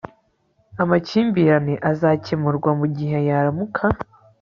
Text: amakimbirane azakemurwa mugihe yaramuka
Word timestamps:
amakimbirane 0.83 1.73
azakemurwa 1.91 2.69
mugihe 2.79 3.17
yaramuka 3.27 3.83